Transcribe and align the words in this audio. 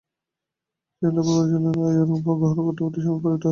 তিনি 1.01 1.11
লক্ষ্য 1.15 1.33
করেছিলেন, 1.33 1.63
আইও-র 1.81 2.07
গ্রহণের 2.37 2.65
মধ্যবর্তী 2.67 2.99
সময় 3.01 3.15
পরিবর্তিত 3.15 3.35
হচ্ছে। 3.35 3.49